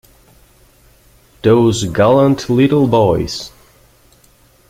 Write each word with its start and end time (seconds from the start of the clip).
Those 1.43 1.83
gallant 1.83 2.49
little 2.49 2.87
boys! 2.87 3.51